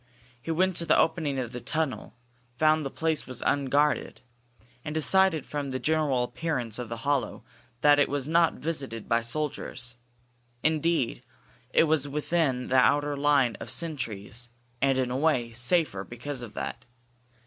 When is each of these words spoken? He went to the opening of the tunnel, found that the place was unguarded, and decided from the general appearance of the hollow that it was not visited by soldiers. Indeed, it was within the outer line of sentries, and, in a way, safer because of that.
He 0.41 0.49
went 0.49 0.75
to 0.77 0.85
the 0.87 0.97
opening 0.97 1.37
of 1.37 1.51
the 1.51 1.61
tunnel, 1.61 2.15
found 2.57 2.83
that 2.83 2.89
the 2.89 2.95
place 2.97 3.27
was 3.27 3.43
unguarded, 3.45 4.19
and 4.83 4.95
decided 4.95 5.45
from 5.45 5.69
the 5.69 5.77
general 5.77 6.23
appearance 6.23 6.79
of 6.79 6.89
the 6.89 6.97
hollow 7.05 7.43
that 7.81 7.99
it 7.99 8.09
was 8.09 8.27
not 8.27 8.53
visited 8.55 9.07
by 9.07 9.21
soldiers. 9.21 9.95
Indeed, 10.63 11.21
it 11.69 11.83
was 11.83 12.07
within 12.07 12.69
the 12.69 12.77
outer 12.77 13.15
line 13.15 13.55
of 13.59 13.69
sentries, 13.69 14.49
and, 14.81 14.97
in 14.97 15.11
a 15.11 15.17
way, 15.17 15.51
safer 15.51 16.03
because 16.03 16.41
of 16.41 16.55
that. 16.55 16.83